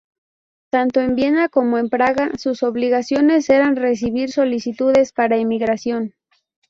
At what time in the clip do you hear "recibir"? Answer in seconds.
3.75-4.31